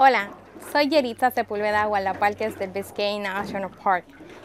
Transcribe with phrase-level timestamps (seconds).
[0.00, 0.28] Hola,
[0.70, 4.04] soy Yeritza Sepúlveda Gualaparques del Biscayne National Park,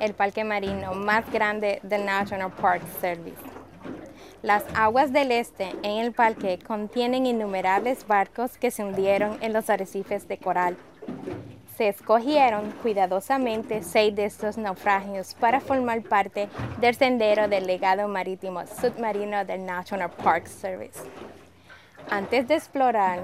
[0.00, 3.36] el parque marino más grande del National Park Service.
[4.40, 9.68] Las aguas del este en el parque contienen innumerables barcos que se hundieron en los
[9.68, 10.78] arrecifes de coral.
[11.76, 16.48] Se escogieron cuidadosamente seis de estos naufragios para formar parte
[16.80, 21.00] del sendero del legado marítimo submarino del National Park Service.
[22.10, 23.20] Antes de explorar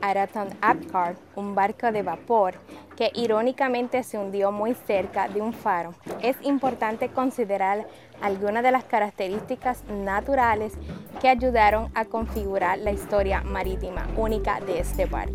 [0.00, 2.54] Araton Apcar, un barco de vapor
[2.96, 7.86] que irónicamente se hundió muy cerca de un faro, es importante considerar
[8.20, 10.72] algunas de las características naturales
[11.20, 15.34] que ayudaron a configurar la historia marítima única de este barco.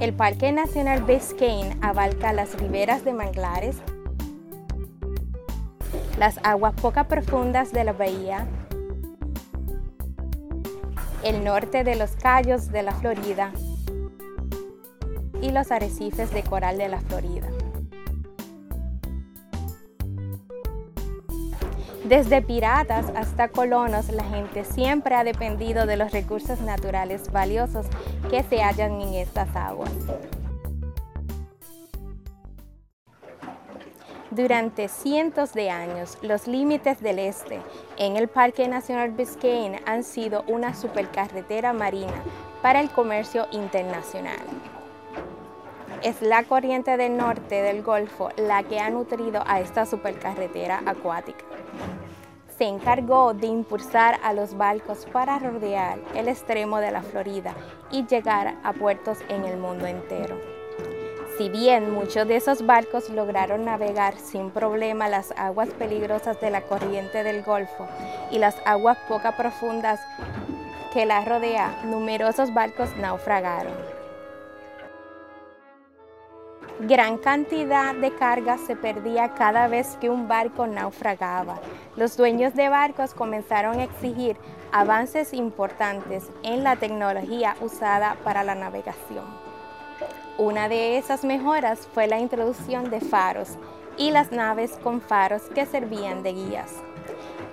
[0.00, 3.76] El Parque Nacional Biscayne abarca las riberas de manglares,
[6.18, 8.48] las aguas poco profundas de la bahía,
[11.24, 13.50] el norte de los Cayos de la Florida
[15.40, 17.48] y los arrecifes de coral de la Florida.
[22.04, 27.86] Desde piratas hasta colonos, la gente siempre ha dependido de los recursos naturales valiosos
[28.30, 29.90] que se hallan en estas aguas.
[34.34, 37.60] Durante cientos de años, los límites del este
[37.98, 42.14] en el Parque Nacional Biscayne han sido una supercarretera marina
[42.60, 44.40] para el comercio internacional.
[46.02, 51.44] Es la corriente del norte del Golfo la que ha nutrido a esta supercarretera acuática.
[52.58, 57.54] Se encargó de impulsar a los barcos para rodear el extremo de la Florida
[57.92, 60.53] y llegar a puertos en el mundo entero.
[61.36, 66.60] Si bien muchos de esos barcos lograron navegar sin problema las aguas peligrosas de la
[66.60, 67.88] corriente del Golfo
[68.30, 69.98] y las aguas poco profundas
[70.92, 73.74] que la rodea, numerosos barcos naufragaron.
[76.80, 81.58] Gran cantidad de carga se perdía cada vez que un barco naufragaba.
[81.96, 84.36] Los dueños de barcos comenzaron a exigir
[84.70, 89.53] avances importantes en la tecnología usada para la navegación.
[90.36, 93.50] Una de esas mejoras fue la introducción de faros
[93.96, 96.82] y las naves con faros que servían de guías.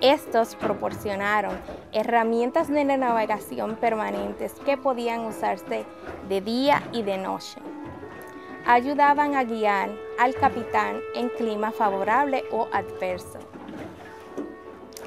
[0.00, 1.56] Estos proporcionaron
[1.92, 5.86] herramientas de navegación permanentes que podían usarse
[6.28, 7.60] de día y de noche.
[8.66, 13.38] Ayudaban a guiar al capitán en clima favorable o adverso.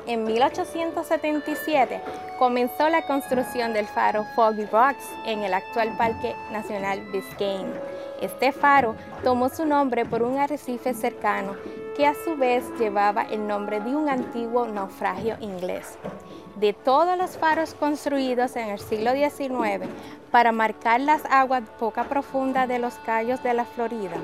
[0.07, 1.99] En 1877
[2.37, 7.73] comenzó la construcción del faro Foggy Rocks en el actual Parque Nacional Biscayne.
[8.21, 11.55] Este faro tomó su nombre por un arrecife cercano
[11.97, 15.97] que a su vez llevaba el nombre de un antiguo naufragio inglés.
[16.55, 19.89] De todos los faros construidos en el siglo XIX
[20.29, 24.17] para marcar las aguas poco profundas de los cayos de la Florida,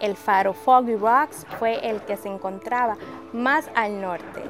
[0.00, 2.96] el faro Foggy Rocks fue el que se encontraba
[3.32, 4.42] más al norte.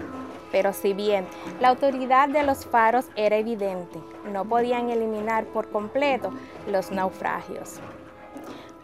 [0.51, 1.27] Pero si bien
[1.61, 4.01] la autoridad de los faros era evidente,
[4.33, 6.31] no podían eliminar por completo
[6.67, 7.81] los naufragios.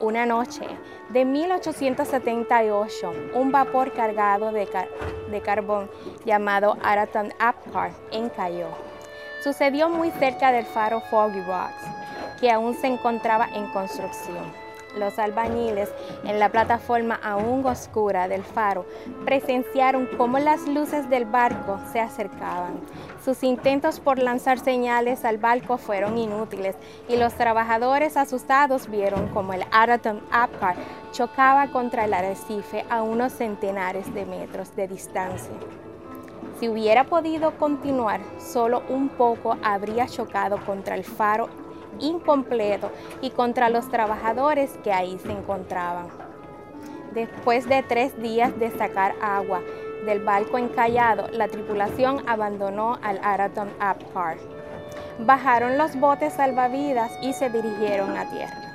[0.01, 0.67] Una noche
[1.11, 4.69] de 1878, un vapor cargado de,
[5.43, 5.89] carbón
[6.25, 8.69] llamado Araton Apcar encalló.
[9.43, 11.85] Sucedió muy cerca del faro Foggy Rocks,
[12.41, 14.64] que aún se encontraba en construcción
[14.97, 15.93] los albañiles
[16.25, 18.87] en la plataforma aún oscura del faro
[19.25, 22.81] presenciaron cómo las luces del barco se acercaban.
[23.25, 26.77] Sus intentos por lanzar señales al barco fueron inútiles
[27.09, 30.77] y los trabajadores asustados vieron cómo el Araton Apcar
[31.13, 35.55] chocaba contra el arrecife a unos centenares de metros de distancia.
[36.61, 41.49] Si hubiera podido continuar, solo un poco habría chocado contra el faro
[42.01, 46.09] incompleto y contra los trabajadores que ahí se encontraban.
[47.13, 49.63] Después de tres días de sacar agua
[50.05, 54.37] del barco encallado, la tripulación abandonó al Araton Apcar.
[55.21, 58.75] Bajaron los botes salvavidas y se dirigieron a tierra.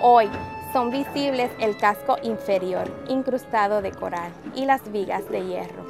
[0.00, 0.28] Hoy
[0.72, 5.84] son visibles el casco inferior, incrustado de coral, y las vigas de hierro.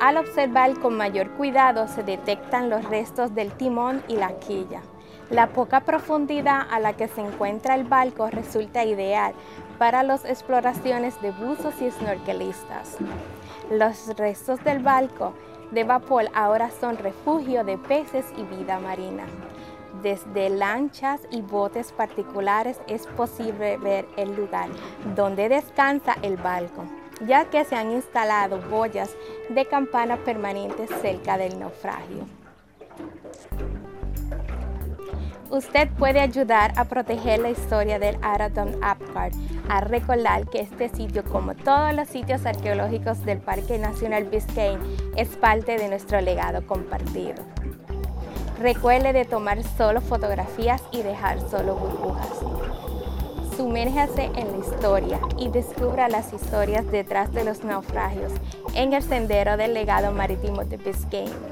[0.00, 4.82] Al observar con mayor cuidado se detectan los restos del timón y la quilla.
[5.30, 9.32] La poca profundidad a la que se encuentra el barco resulta ideal
[9.78, 12.96] para las exploraciones de buzos y snorkelistas.
[13.70, 15.32] Los restos del barco
[15.70, 19.24] de vapor ahora son refugio de peces y vida marina.
[20.02, 24.68] Desde lanchas y botes particulares es posible ver el lugar
[25.14, 26.84] donde descansa el barco,
[27.26, 29.10] ya que se han instalado boyas
[29.48, 32.26] de campana permanentes cerca del naufragio.
[35.52, 39.32] Usted puede ayudar a proteger la historia del Araton Apgar,
[39.68, 44.82] a recordar que este sitio, como todos los sitios arqueológicos del Parque Nacional Biscayne,
[45.14, 47.44] es parte de nuestro legado compartido.
[48.60, 52.30] Recuerde de tomar solo fotografías y dejar solo burbujas.
[53.54, 58.32] Sumérjase en la historia y descubra las historias detrás de los naufragios
[58.72, 61.51] en el sendero del legado marítimo de Biscayne.